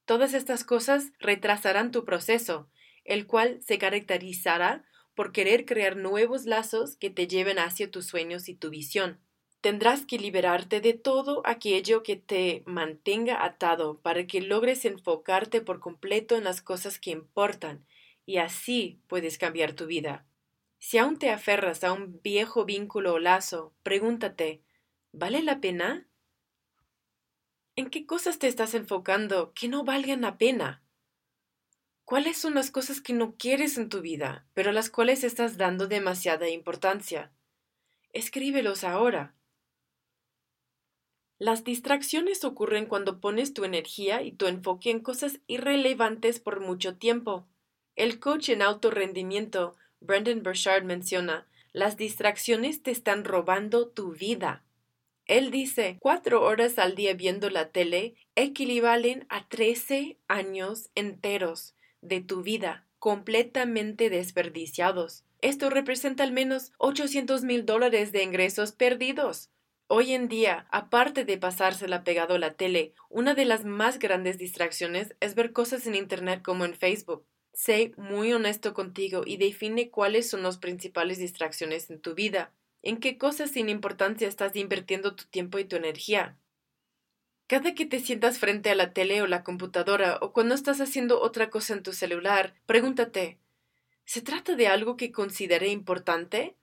[0.05, 2.69] Todas estas cosas retrasarán tu proceso,
[3.05, 8.49] el cual se caracterizará por querer crear nuevos lazos que te lleven hacia tus sueños
[8.49, 9.19] y tu visión.
[9.61, 15.79] Tendrás que liberarte de todo aquello que te mantenga atado para que logres enfocarte por
[15.79, 17.85] completo en las cosas que importan,
[18.25, 20.25] y así puedes cambiar tu vida.
[20.79, 24.63] Si aún te aferras a un viejo vínculo o lazo, pregúntate
[25.11, 26.07] ¿vale la pena?
[27.75, 30.81] ¿En qué cosas te estás enfocando que no valgan la pena?
[32.05, 35.87] ¿Cuáles son las cosas que no quieres en tu vida, pero las cuales estás dando
[35.87, 37.31] demasiada importancia?
[38.13, 39.35] Escríbelos ahora.
[41.37, 46.97] Las distracciones ocurren cuando pones tu energía y tu enfoque en cosas irrelevantes por mucho
[46.97, 47.47] tiempo.
[47.95, 54.63] El coach en alto rendimiento Brendan Burchard menciona, las distracciones te están robando tu vida.
[55.25, 62.21] Él dice, cuatro horas al día viendo la tele equivalen a trece años enteros de
[62.21, 65.23] tu vida completamente desperdiciados.
[65.41, 69.49] Esto representa al menos 800 mil dólares de ingresos perdidos.
[69.87, 74.37] Hoy en día, aparte de pasársela pegado a la tele, una de las más grandes
[74.37, 77.25] distracciones es ver cosas en Internet como en Facebook.
[77.59, 82.53] Sé muy honesto contigo y define cuáles son las principales distracciones en tu vida.
[82.83, 86.37] ¿En qué cosas sin importancia estás invirtiendo tu tiempo y tu energía?
[87.47, 91.19] Cada que te sientas frente a la tele o la computadora o cuando estás haciendo
[91.19, 93.39] otra cosa en tu celular, pregúntate
[94.05, 96.55] ¿Se trata de algo que considere importante?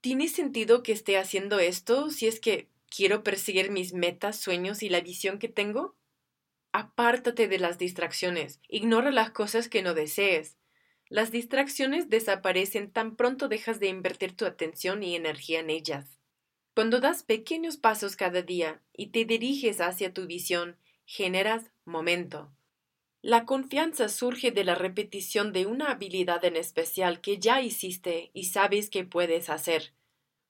[0.00, 4.88] ¿Tiene sentido que esté haciendo esto si es que quiero perseguir mis metas, sueños y
[4.88, 5.94] la visión que tengo?
[6.78, 8.60] Apártate de las distracciones.
[8.68, 10.58] Ignora las cosas que no desees.
[11.08, 16.20] Las distracciones desaparecen tan pronto dejas de invertir tu atención y energía en ellas.
[16.74, 22.52] Cuando das pequeños pasos cada día y te diriges hacia tu visión, generas momento.
[23.22, 28.44] La confianza surge de la repetición de una habilidad en especial que ya hiciste y
[28.44, 29.94] sabes que puedes hacer.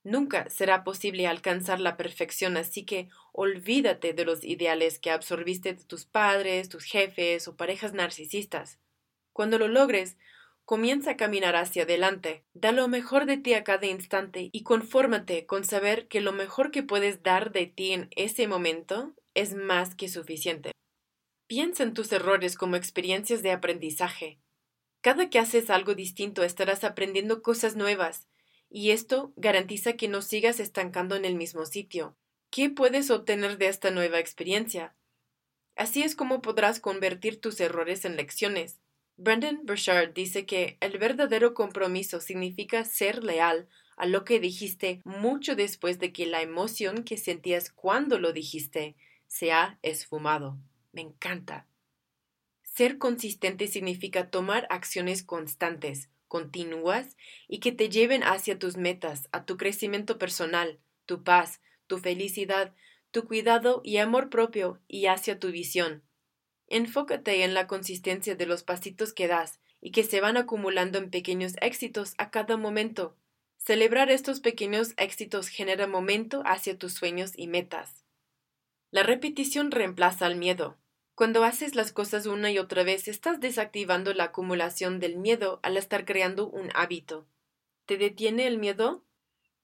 [0.07, 5.83] Nunca será posible alcanzar la perfección, así que olvídate de los ideales que absorbiste de
[5.83, 8.79] tus padres, tus jefes o parejas narcisistas.
[9.33, 10.17] Cuando lo logres,
[10.65, 15.45] comienza a caminar hacia adelante, da lo mejor de ti a cada instante y confórmate
[15.45, 19.97] con saber que lo mejor que puedes dar de ti en ese momento es más
[19.97, 20.71] que suficiente.
[21.49, 24.39] Piensa en tus errores como experiencias de aprendizaje.
[25.01, 28.29] Cada que haces algo distinto estarás aprendiendo cosas nuevas,
[28.77, 32.15] y esto garantiza que no sigas estancando en el mismo sitio.
[32.51, 34.95] ¿Qué puedes obtener de esta nueva experiencia?
[35.77, 38.79] Así es como podrás convertir tus errores en lecciones.
[39.17, 45.57] Brendan Burchard dice que el verdadero compromiso significa ser leal a lo que dijiste mucho
[45.57, 48.95] después de que la emoción que sentías cuando lo dijiste
[49.27, 50.59] se ha esfumado.
[50.93, 51.67] Me encanta.
[52.63, 57.17] Ser consistente significa tomar acciones constantes, continuas
[57.49, 62.75] y que te lleven hacia tus metas, a tu crecimiento personal, tu paz, tu felicidad,
[63.11, 66.03] tu cuidado y amor propio y hacia tu visión.
[66.69, 71.11] Enfócate en la consistencia de los pasitos que das y que se van acumulando en
[71.11, 73.17] pequeños éxitos a cada momento.
[73.57, 78.05] Celebrar estos pequeños éxitos genera momento hacia tus sueños y metas.
[78.91, 80.77] La repetición reemplaza al miedo.
[81.17, 85.79] Cuando haces las cosas una y otra vez, estás desactivando la acumulación del miedo al
[85.79, 87.27] estar creando un hábito.
[87.87, 89.03] ¿Te detiene el miedo?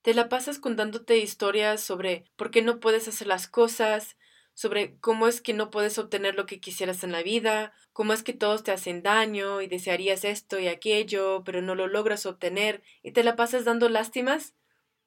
[0.01, 4.17] Te la pasas contándote historias sobre por qué no puedes hacer las cosas,
[4.55, 8.23] sobre cómo es que no puedes obtener lo que quisieras en la vida, cómo es
[8.23, 12.83] que todos te hacen daño y desearías esto y aquello, pero no lo logras obtener
[13.03, 14.55] y te la pasas dando lástimas.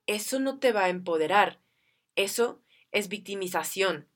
[0.06, 1.60] Eso no te va a empoderar.
[2.16, 4.10] Eso es victimización.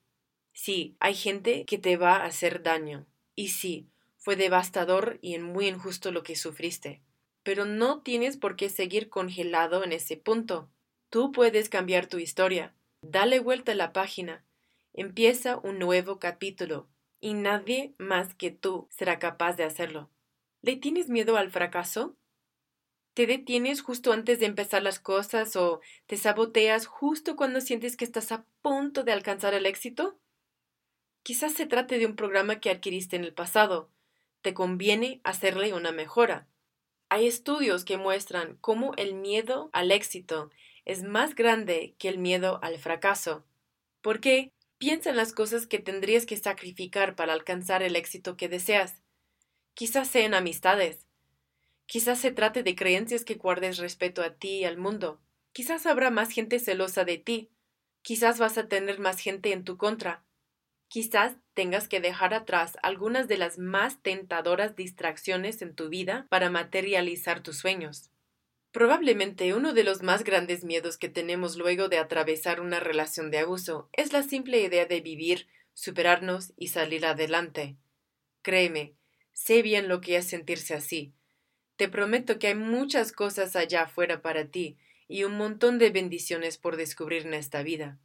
[0.62, 3.06] Sí, hay gente que te va a hacer daño.
[3.34, 7.00] Y sí, fue devastador y muy injusto lo que sufriste.
[7.42, 10.68] Pero no tienes por qué seguir congelado en ese punto.
[11.08, 12.74] Tú puedes cambiar tu historia.
[13.00, 14.44] Dale vuelta a la página.
[14.92, 16.90] Empieza un nuevo capítulo.
[17.20, 20.10] Y nadie más que tú será capaz de hacerlo.
[20.60, 22.18] ¿Le tienes miedo al fracaso?
[23.14, 28.04] ¿Te detienes justo antes de empezar las cosas o te saboteas justo cuando sientes que
[28.04, 30.19] estás a punto de alcanzar el éxito?
[31.22, 33.90] Quizás se trate de un programa que adquiriste en el pasado.
[34.42, 36.48] Te conviene hacerle una mejora.
[37.08, 40.50] Hay estudios que muestran cómo el miedo al éxito
[40.84, 43.44] es más grande que el miedo al fracaso.
[44.00, 44.52] ¿Por qué?
[44.78, 49.02] Piensa en las cosas que tendrías que sacrificar para alcanzar el éxito que deseas.
[49.74, 51.06] Quizás sean amistades.
[51.86, 55.20] Quizás se trate de creencias que guardes respeto a ti y al mundo.
[55.52, 57.50] Quizás habrá más gente celosa de ti.
[58.02, 60.24] Quizás vas a tener más gente en tu contra.
[60.90, 66.50] Quizás tengas que dejar atrás algunas de las más tentadoras distracciones en tu vida para
[66.50, 68.10] materializar tus sueños.
[68.72, 73.38] Probablemente uno de los más grandes miedos que tenemos luego de atravesar una relación de
[73.38, 77.76] abuso es la simple idea de vivir, superarnos y salir adelante.
[78.42, 78.96] Créeme,
[79.32, 81.14] sé bien lo que es sentirse así.
[81.76, 84.76] Te prometo que hay muchas cosas allá afuera para ti
[85.06, 88.00] y un montón de bendiciones por descubrir en esta vida.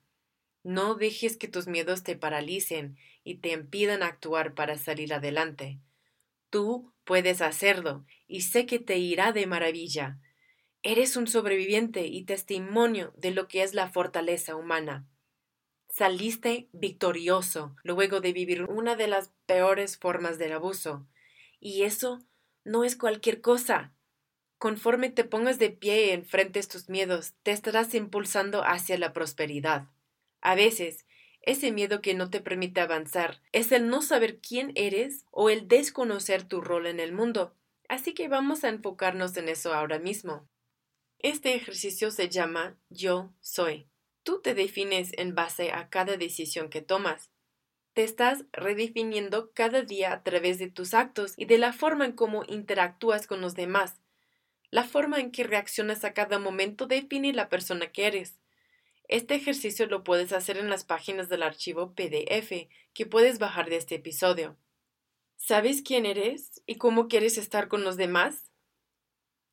[0.65, 5.79] No dejes que tus miedos te paralicen y te impidan actuar para salir adelante.
[6.49, 10.17] Tú puedes hacerlo y sé que te irá de maravilla.
[10.81, 15.07] Eres un sobreviviente y testimonio de lo que es la fortaleza humana.
[15.87, 21.05] Saliste victorioso luego de vivir una de las peores formas del abuso.
[21.59, 22.25] Y eso
[22.63, 23.93] no es cualquier cosa.
[24.57, 29.89] Conforme te pongas de pie y enfrentes tus miedos, te estarás impulsando hacia la prosperidad.
[30.45, 31.07] A veces,
[31.41, 35.67] ese miedo que no te permite avanzar es el no saber quién eres o el
[35.67, 37.55] desconocer tu rol en el mundo.
[37.89, 40.47] Así que vamos a enfocarnos en eso ahora mismo.
[41.17, 43.87] Este ejercicio se llama Yo soy.
[44.21, 47.31] Tú te defines en base a cada decisión que tomas.
[47.93, 52.11] Te estás redefiniendo cada día a través de tus actos y de la forma en
[52.11, 53.99] cómo interactúas con los demás.
[54.69, 58.37] La forma en que reaccionas a cada momento define la persona que eres.
[59.07, 63.77] Este ejercicio lo puedes hacer en las páginas del archivo PDF que puedes bajar de
[63.77, 64.57] este episodio.
[65.37, 68.51] ¿Sabes quién eres y cómo quieres estar con los demás?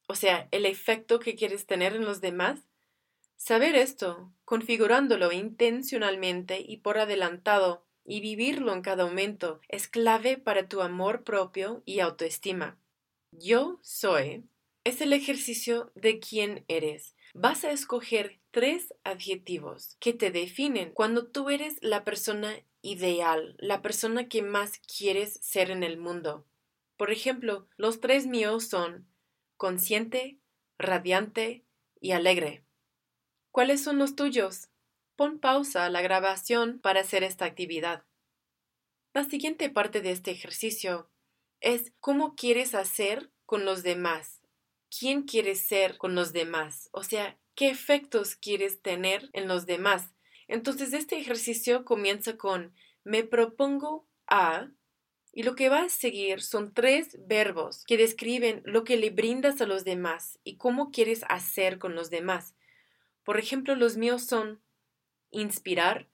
[0.08, 2.60] O sea, el efecto que quieres tener en los demás.
[3.36, 10.68] Saber esto, configurándolo intencionalmente y por adelantado, y vivirlo en cada momento, es clave para
[10.68, 12.78] tu amor propio y autoestima.
[13.30, 14.44] Yo soy
[14.84, 17.14] es el ejercicio de quién eres.
[17.34, 23.80] Vas a escoger tres adjetivos que te definen cuando tú eres la persona ideal, la
[23.80, 26.46] persona que más quieres ser en el mundo.
[26.98, 29.08] Por ejemplo, los tres míos son
[29.56, 30.38] consciente,
[30.78, 31.64] radiante
[32.00, 32.64] y alegre.
[33.50, 34.68] ¿Cuáles son los tuyos?
[35.16, 38.04] Pon pausa a la grabación para hacer esta actividad.
[39.14, 41.08] La siguiente parte de este ejercicio
[41.60, 44.41] es cómo quieres hacer con los demás.
[44.98, 46.90] ¿Quién quieres ser con los demás?
[46.92, 50.12] O sea, qué efectos quieres tener en los demás.
[50.48, 54.68] Entonces, este ejercicio comienza con me propongo a
[55.34, 59.62] Y lo que va a seguir son tres verbos que describen lo que le brindas
[59.62, 62.54] a los demás y cómo quieres hacer con los demás.
[63.24, 64.62] Por ejemplo, los míos son
[65.30, 66.10] inspirar,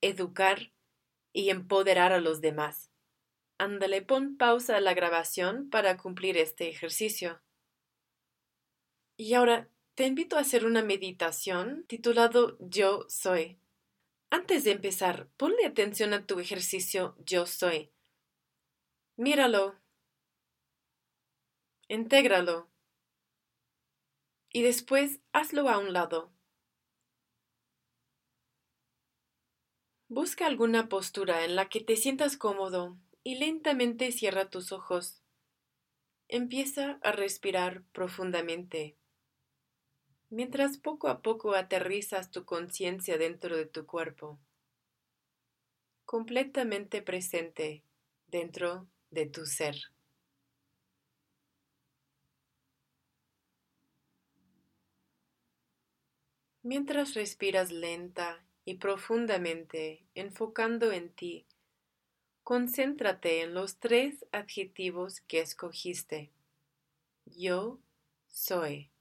[0.00, 0.72] educar
[1.34, 2.90] y empoderar a los demás.
[3.58, 7.42] Ándale, pon pausa a la grabación para cumplir este ejercicio.
[9.16, 13.60] Y ahora te invito a hacer una meditación titulado Yo soy.
[14.28, 17.92] Antes de empezar, ponle atención a tu ejercicio Yo soy.
[19.16, 19.78] Míralo.
[21.86, 22.68] Intégralo.
[24.50, 26.32] Y después hazlo a un lado.
[30.08, 35.22] Busca alguna postura en la que te sientas cómodo y lentamente cierra tus ojos.
[36.26, 38.96] Empieza a respirar profundamente.
[40.34, 44.40] Mientras poco a poco aterrizas tu conciencia dentro de tu cuerpo,
[46.04, 47.84] completamente presente
[48.26, 49.76] dentro de tu ser.
[56.64, 61.46] Mientras respiras lenta y profundamente, enfocando en ti,
[62.42, 66.32] concéntrate en los tres adjetivos que escogiste.
[67.24, 67.78] Yo
[68.26, 68.93] soy.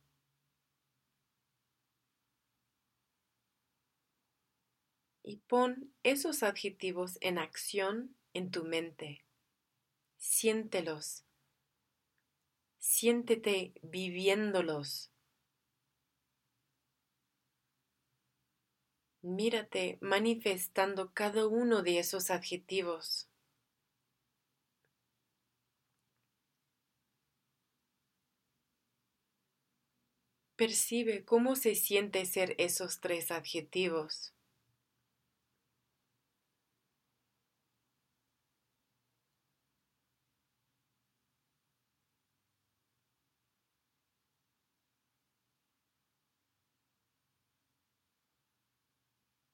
[5.33, 9.25] Y pon esos adjetivos en acción en tu mente
[10.23, 11.25] siéntelos,
[12.77, 15.11] siéntete viviéndolos.
[19.23, 23.27] Mírate manifestando cada uno de esos adjetivos.
[30.55, 34.33] Percibe cómo se siente ser esos tres adjetivos.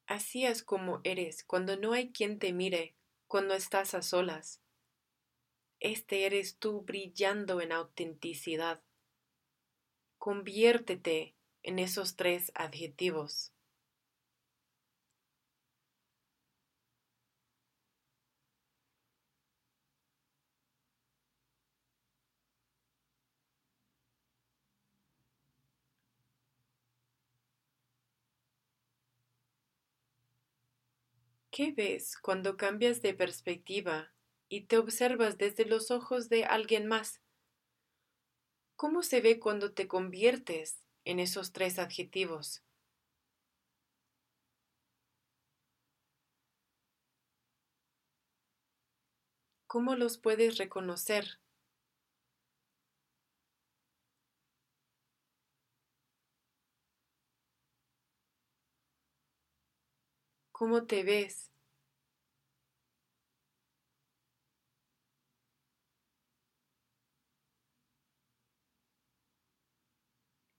[0.09, 2.95] Así es como eres cuando no hay quien te mire,
[3.27, 4.59] cuando estás a solas.
[5.79, 8.81] Este eres tú brillando en autenticidad.
[10.17, 13.53] Conviértete en esos tres adjetivos.
[31.59, 34.13] ¿Qué ves cuando cambias de perspectiva
[34.47, 37.19] y te observas desde los ojos de alguien más?
[38.77, 42.63] ¿Cómo se ve cuando te conviertes en esos tres adjetivos?
[49.67, 51.39] ¿Cómo los puedes reconocer?
[60.51, 61.48] ¿Cómo te ves?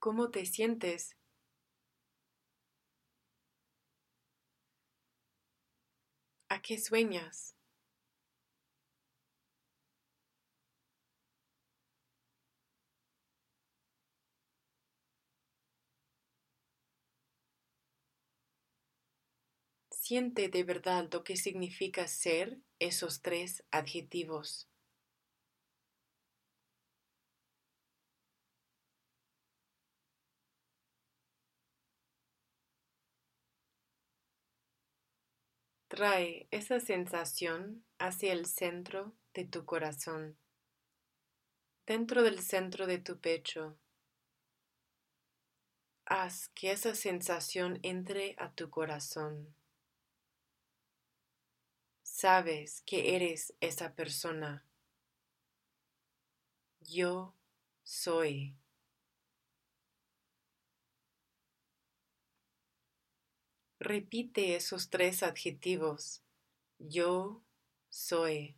[0.01, 1.14] ¿Cómo te sientes?
[6.51, 7.55] ¿A qué sueñas?
[19.92, 24.69] Siente de verdad lo que significa ser esos tres adjetivos.
[35.91, 40.38] Trae esa sensación hacia el centro de tu corazón,
[41.84, 43.76] dentro del centro de tu pecho.
[46.05, 49.53] Haz que esa sensación entre a tu corazón
[52.05, 54.64] sabes que eres esa persona.
[56.78, 57.34] Yo
[57.82, 58.55] soy.
[63.81, 66.22] Repite esos tres adjetivos.
[66.78, 67.43] Yo
[67.89, 68.57] soy.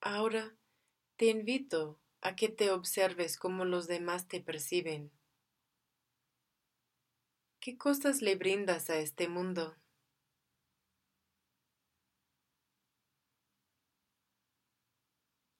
[0.00, 0.56] Ahora
[1.16, 5.12] te invito a que te observes cómo los demás te perciben.
[7.60, 9.76] ¿Qué cosas le brindas a este mundo?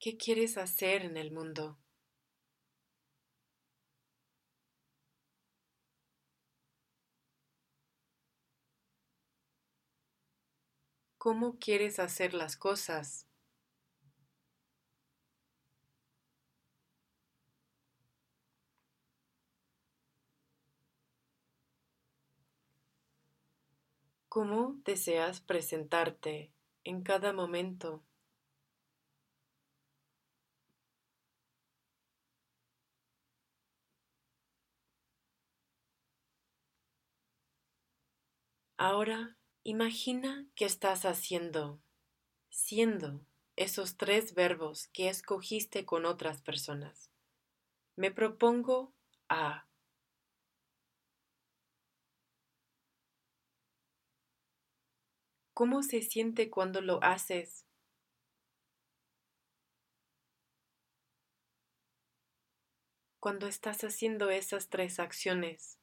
[0.07, 1.81] ¿Qué quieres hacer en el mundo?
[11.19, 13.27] ¿Cómo quieres hacer las cosas?
[24.29, 26.53] ¿Cómo deseas presentarte
[26.85, 28.05] en cada momento?
[38.79, 41.81] Ahora imagina que estás haciendo,
[42.51, 43.25] siendo
[43.57, 47.11] esos tres verbos que escogiste con otras personas.
[47.97, 48.93] Me propongo
[49.31, 49.67] a.
[55.55, 57.65] ¿Cómo se siente cuando lo haces?
[63.21, 65.79] Cuando estás haciendo esas tres acciones,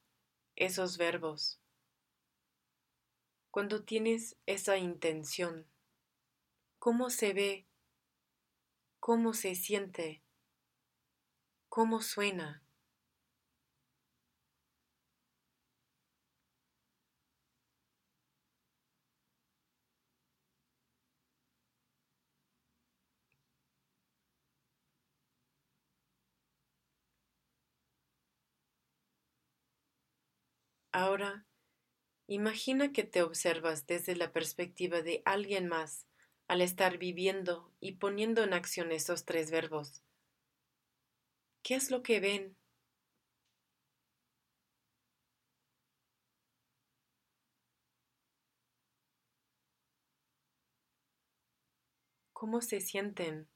[0.55, 1.62] esos verbos
[3.53, 5.67] cuando tienes esa intención?
[6.79, 7.65] ¿Cómo se ve?
[8.99, 10.23] ¿Cómo se siente?
[11.69, 12.63] ¿Cómo suena?
[30.93, 31.43] Ahora
[32.27, 36.05] Imagina que te observas desde la perspectiva de alguien más
[36.49, 40.03] al estar viviendo y poniendo en acción esos tres verbos.
[41.61, 42.55] ¿Qué es lo que ven?
[52.31, 53.47] ¿Cómo se sienten?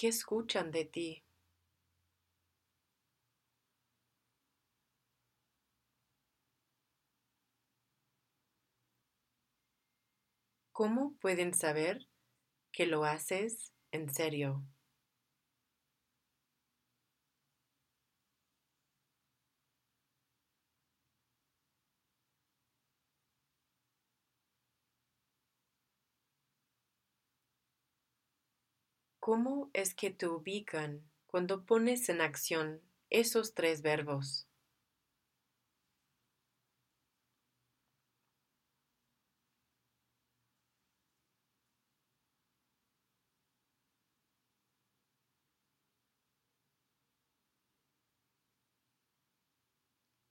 [0.00, 1.22] ¿Qué escuchan de ti?
[10.72, 12.08] ¿Cómo pueden saber
[12.72, 14.64] que lo haces en serio?
[29.20, 34.46] ¿Cómo es que te ubican cuando pones en acción esos tres verbos?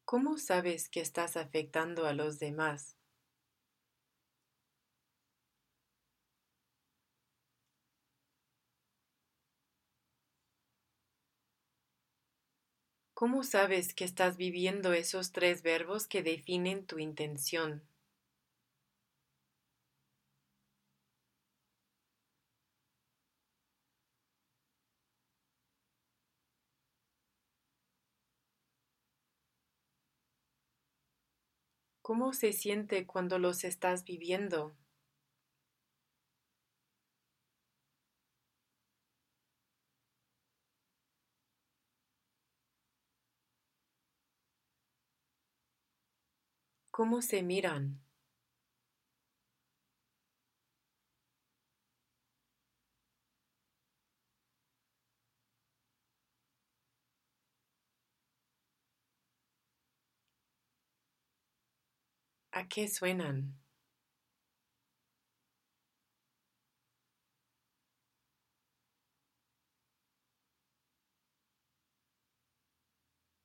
[0.04, 2.99] ¿Cómo sabes que estás afectando a los demás?
[13.20, 17.84] ¿Cómo sabes que estás viviendo esos tres verbos que definen tu intención?
[32.02, 34.76] ¿Cómo se siente cuando los estás viviendo?
[47.00, 48.02] ¿Cómo se miran?
[62.52, 63.58] ¿A qué suenan?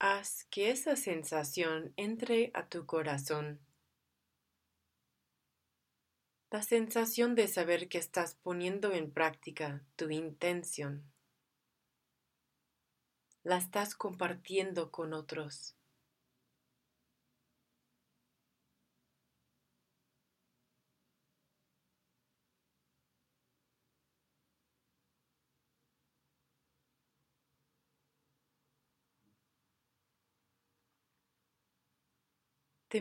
[0.06, 3.58] Haz que esa sensación entre a tu corazón.
[6.50, 11.10] La sensación de saber que estás poniendo en práctica tu intención.
[13.44, 15.74] La estás compartiendo con otros.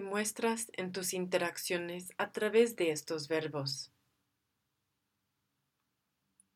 [0.02, 3.92] muestras en tus interacciones a través de estos verbos.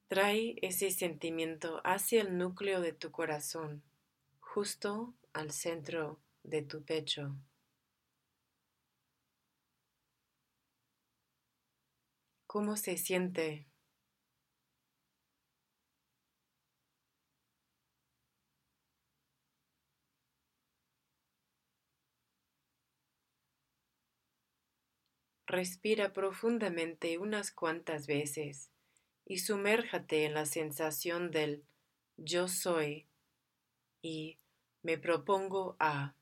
[0.07, 3.83] Trae ese sentimiento hacia el núcleo de tu corazón,
[4.39, 7.35] justo al centro de tu pecho.
[12.47, 13.67] ¿Cómo se siente
[25.57, 28.69] Respira profundamente unas cuantas veces
[29.25, 31.65] y sumérjate en la sensación del
[32.15, 33.07] yo soy
[34.03, 34.37] y
[34.83, 36.13] me propongo a.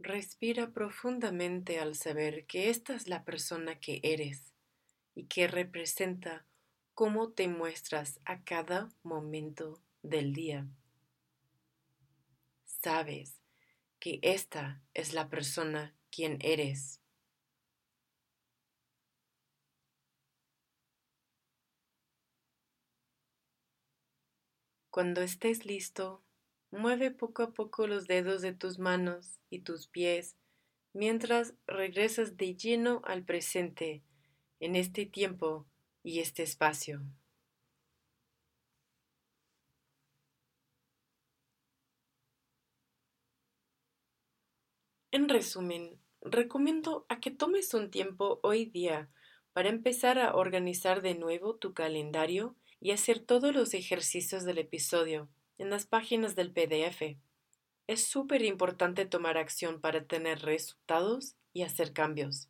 [0.00, 4.49] Respira profundamente al saber que esta es la persona que eres
[5.20, 6.46] y que representa
[6.94, 10.66] cómo te muestras a cada momento del día.
[12.64, 13.38] Sabes
[13.98, 17.02] que esta es la persona quien eres.
[24.88, 26.24] Cuando estés listo,
[26.70, 30.38] mueve poco a poco los dedos de tus manos y tus pies
[30.94, 34.02] mientras regresas de lleno al presente
[34.60, 35.66] en este tiempo
[36.02, 37.02] y este espacio.
[45.12, 49.10] En resumen, recomiendo a que tomes un tiempo hoy día
[49.52, 55.28] para empezar a organizar de nuevo tu calendario y hacer todos los ejercicios del episodio
[55.58, 57.18] en las páginas del PDF.
[57.88, 62.48] Es súper importante tomar acción para tener resultados y hacer cambios.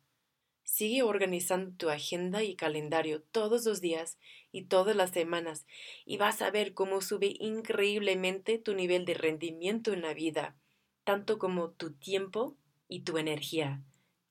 [0.71, 4.17] Sigue organizando tu agenda y calendario todos los días
[4.53, 5.65] y todas las semanas
[6.05, 10.55] y vas a ver cómo sube increíblemente tu nivel de rendimiento en la vida,
[11.03, 12.55] tanto como tu tiempo
[12.87, 13.83] y tu energía.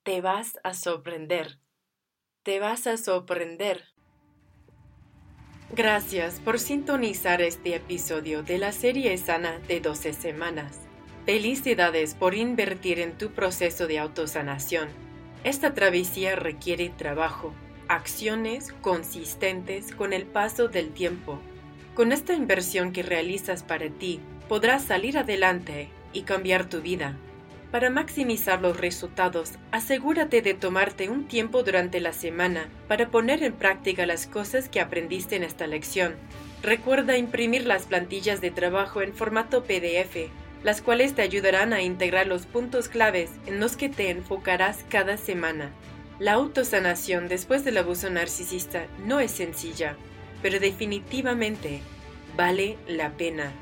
[0.03, 1.59] Te vas a sorprender.
[2.43, 3.89] Te vas a sorprender.
[5.77, 10.81] Gracias por sintonizar este episodio de la serie sana de 12 semanas.
[11.27, 15.10] Felicidades por invertir en tu proceso de autosanación
[15.45, 17.55] esta travesía requiere trabajo,
[17.89, 21.39] acciones consistentes con el paso del tiempo.
[21.95, 27.17] Con esta inversión que realizas para ti, podrás salir adelante y cambiar tu vida.
[27.71, 33.53] Para maximizar los resultados, asegúrate de tomarte un tiempo durante la semana para poner en
[33.53, 36.17] práctica las cosas que aprendiste en esta lección.
[36.63, 40.31] Recuerda imprimir las plantillas de trabajo en formato PDF
[40.63, 45.17] las cuales te ayudarán a integrar los puntos claves en los que te enfocarás cada
[45.17, 45.71] semana.
[46.19, 49.97] La autosanación después del abuso narcisista no es sencilla,
[50.43, 51.81] pero definitivamente
[52.37, 53.53] vale la pena.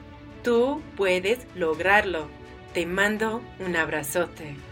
[0.42, 2.28] Tú puedes lograrlo.
[2.74, 4.67] Te mando un abrazote.